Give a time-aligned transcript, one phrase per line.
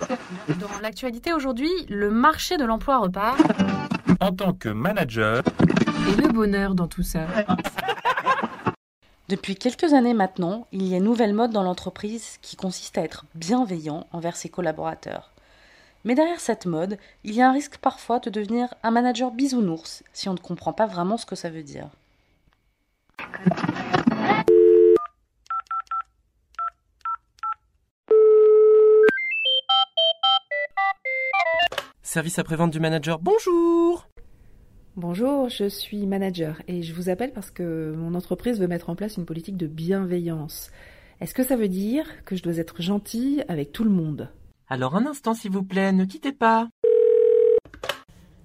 [0.60, 3.38] Dans l'actualité aujourd'hui, le marché de l'emploi repart.
[4.20, 5.42] En tant que manager,
[6.08, 7.26] Et le bonheur dans tout ça.
[9.28, 13.02] Depuis quelques années maintenant, il y a une nouvelle mode dans l'entreprise qui consiste à
[13.02, 15.32] être bienveillant envers ses collaborateurs.
[16.04, 20.02] Mais derrière cette mode, il y a un risque parfois de devenir un manager bisounours
[20.12, 21.88] si on ne comprend pas vraiment ce que ça veut dire.
[32.12, 34.06] Service après-vente du manager, bonjour
[34.96, 38.94] Bonjour, je suis manager et je vous appelle parce que mon entreprise veut mettre en
[38.94, 40.70] place une politique de bienveillance.
[41.22, 44.28] Est-ce que ça veut dire que je dois être gentille avec tout le monde?
[44.68, 46.68] Alors un instant s'il vous plaît, ne quittez pas.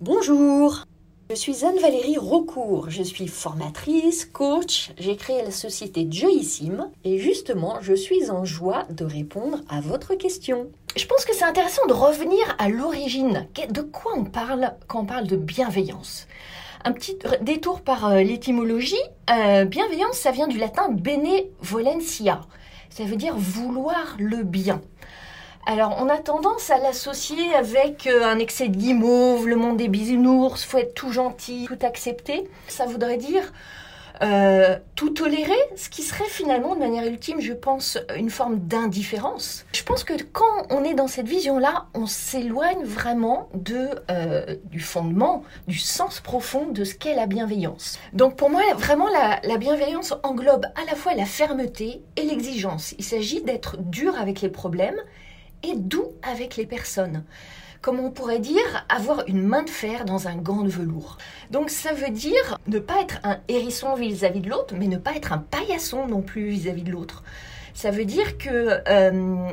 [0.00, 0.86] Bonjour,
[1.30, 7.78] je suis Anne-Valérie Raucourt, je suis formatrice, coach, j'ai créé la société Joyissime et justement
[7.80, 10.66] je suis en joie de répondre à votre question.
[10.96, 13.46] Je pense que c'est intéressant de revenir à l'origine.
[13.68, 16.26] De quoi on parle quand on parle de bienveillance?
[16.84, 18.96] Un petit détour par euh, l'étymologie.
[19.30, 22.40] Euh, bienveillance, ça vient du latin benevolentia.
[22.88, 24.80] Ça veut dire vouloir le bien.
[25.66, 29.88] Alors, on a tendance à l'associer avec euh, un excès de guimauve, le monde des
[29.88, 32.48] bisounours, faut être tout gentil, tout accepter.
[32.66, 33.52] Ça voudrait dire
[34.22, 39.64] euh, tout tolérer, ce qui serait finalement de manière ultime, je pense, une forme d'indifférence.
[39.72, 44.80] Je pense que quand on est dans cette vision-là, on s'éloigne vraiment de, euh, du
[44.80, 47.98] fondement, du sens profond de ce qu'est la bienveillance.
[48.12, 52.94] Donc pour moi, vraiment, la, la bienveillance englobe à la fois la fermeté et l'exigence.
[52.98, 55.00] Il s'agit d'être dur avec les problèmes
[55.62, 57.24] et doux avec les personnes
[57.80, 61.16] comme on pourrait dire, avoir une main de fer dans un gant de velours.
[61.50, 65.14] Donc ça veut dire ne pas être un hérisson vis-à-vis de l'autre, mais ne pas
[65.14, 67.22] être un paillasson non plus vis-à-vis de l'autre.
[67.72, 69.52] Ça veut dire que euh,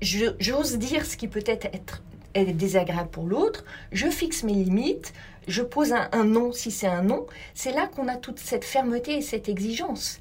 [0.00, 2.02] j'ose dire ce qui peut être, être,
[2.34, 5.12] désagréable pour l'autre, je fixe mes limites,
[5.48, 7.26] je pose un, un non si c'est un non.
[7.52, 10.20] C'est là qu'on a toute cette fermeté et cette exigence.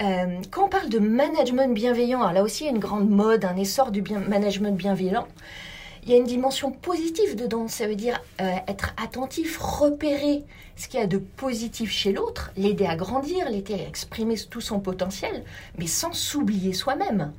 [0.00, 3.10] Euh, quand on parle de management bienveillant, alors là aussi il y a une grande
[3.10, 5.26] mode, un essor du management bienveillant
[6.08, 7.68] il y a une dimension positive dedans.
[7.68, 10.42] Ça veut dire euh, être attentif, repérer
[10.74, 14.62] ce qu'il y a de positif chez l'autre, l'aider à grandir, l'aider à exprimer tout
[14.62, 15.44] son potentiel,
[15.76, 17.32] mais sans s'oublier soi-même.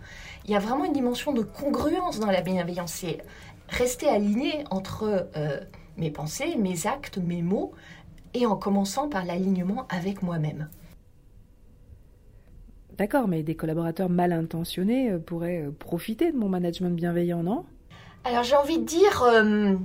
[0.46, 2.94] Il y a vraiment une dimension de congruence dans la bienveillance.
[2.94, 3.18] C'est
[3.70, 5.60] rester aligné entre euh,
[5.98, 7.72] mes pensées, mes actes, mes mots,
[8.36, 10.70] et en commençant par l'alignement avec moi-même.
[13.00, 17.64] D'accord, mais des collaborateurs mal intentionnés euh, pourraient profiter de mon management bienveillant, non?
[18.26, 19.76] Alors j'ai envie de dire euh,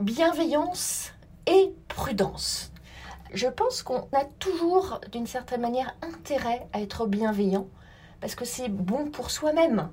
[0.00, 1.12] bienveillance
[1.46, 2.72] et prudence.
[3.32, 7.68] Je pense qu'on a toujours, d'une certaine manière, intérêt à être bienveillant
[8.20, 9.90] parce que c'est bon pour soi-même.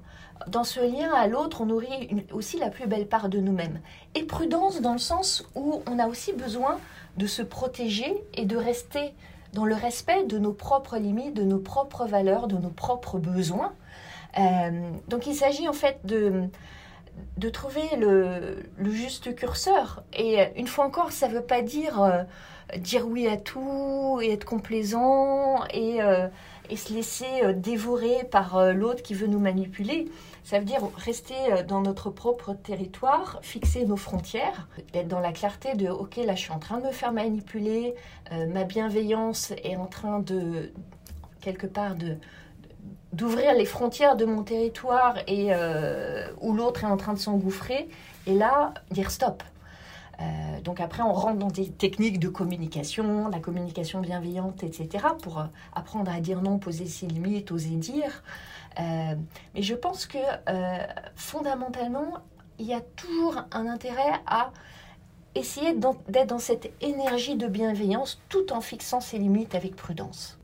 [0.47, 3.81] Dans ce lien à l'autre, on nourrit aussi la plus belle part de nous-mêmes.
[4.15, 6.79] Et prudence dans le sens où on a aussi besoin
[7.17, 9.13] de se protéger et de rester
[9.53, 13.73] dans le respect de nos propres limites, de nos propres valeurs, de nos propres besoins.
[14.37, 16.43] Euh, donc il s'agit en fait de
[17.37, 20.03] de trouver le, juste curseur.
[20.13, 22.23] Et une fois encore, ça ne veut pas dire euh,
[22.77, 26.27] dire oui à tout et être complaisant et, euh,
[26.75, 30.09] se laisser euh, dévorer par l'autre qui veut nous manipuler.
[30.43, 31.35] Ça veut dire rester
[31.67, 36.41] dans notre propre territoire, fixer nos frontières, être dans la clarté de ok là je
[36.41, 37.93] suis en train de me faire manipuler,
[38.31, 40.71] ma bienveillance est en train de
[41.41, 42.17] quelque part de,
[43.13, 47.89] d'ouvrir les frontières de mon territoire et euh, où l'autre est en train de s'engouffrer,
[48.25, 49.43] et là, dire stop.
[50.19, 50.23] Euh,
[50.63, 55.45] donc après, on rentre dans des techniques de communication, la communication bienveillante, etc., pour euh,
[55.73, 58.23] apprendre à dire non, poser ses limites, oser dire.
[58.77, 60.19] mais je pense que
[61.15, 62.19] fondamentalement,
[62.59, 64.51] il y a toujours un intérêt à
[65.35, 70.40] essayer d'être dans cette énergie de bienveillance tout en fixant ses limites avec prudence.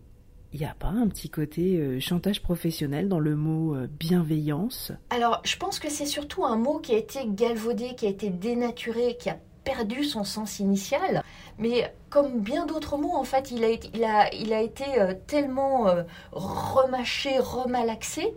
[0.60, 4.92] Il n'y a pas un petit côté euh, chantage professionnel dans le mot euh, bienveillance?
[5.12, 8.32] Alors, je pense que c'est surtout un mot qui a été galvaudé, qui a été
[8.32, 11.22] dénaturé, qui a perdu son sens initial.
[11.60, 15.94] Mais comme bien d'autres mots, en fait, il a, été euh, tellement
[16.32, 18.34] remâché, remalaxé,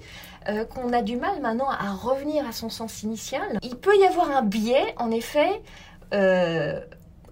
[0.75, 3.59] qu'on a du mal maintenant à revenir à son sens initial.
[3.63, 5.63] Il peut y avoir un biais, en effet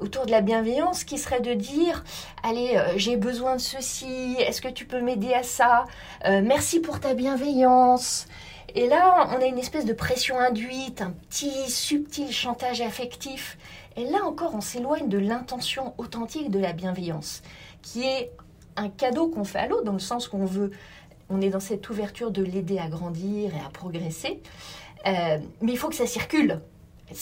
[0.01, 2.05] autour de la bienveillance qui serait de dire
[2.43, 5.85] allez euh, j'ai besoin de ceci est-ce que tu peux m'aider à ça
[6.27, 8.27] euh, merci pour ta bienveillance.
[8.75, 13.59] Et là on a une espèce de pression induite un petit subtil chantage affectif.
[13.97, 17.43] Et là encore on s'éloigne de l'intention authentique de la bienveillance
[17.83, 18.31] qui est
[18.77, 20.71] un cadeau qu'on fait à l'autre dans le sens qu'on veut
[21.31, 24.41] on est dans cette ouverture de l'aider à grandir et à progresser.
[25.07, 26.61] Euh, mais il faut que ça circule.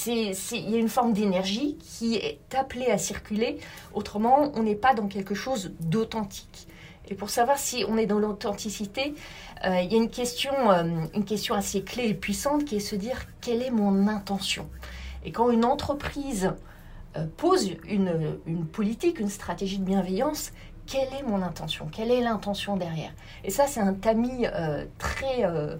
[0.07, 3.59] Il y a une forme d'énergie qui est appelée à circuler.
[3.95, 6.67] Autrement, on n'est pas dans quelque chose d'authentique.
[7.09, 9.15] Et pour savoir si on est dans l'authenticité,
[9.65, 10.83] euh, il y a une question, euh,
[11.15, 14.69] une question assez clé et puissante qui est se dire quelle est mon intention?
[15.25, 16.53] Et quand une entreprise
[17.39, 18.39] pose une,
[18.73, 20.53] politique, une stratégie de bienveillance,
[20.87, 21.89] quelle est mon intention?
[21.91, 23.13] Quelle est l'intention derrière?
[23.43, 24.47] Et ça, c'est un tamis
[24.99, 25.77] très euh,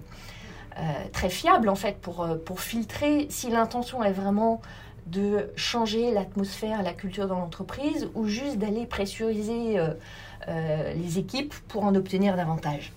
[1.11, 4.61] très fiable en fait pour, euh, pour filtrer si l'intention est vraiment
[5.07, 11.83] de changer l'atmosphère, la culture dans l'entreprise ou juste d'aller pressuriser euh, les équipes pour
[11.83, 12.91] en obtenir davantage.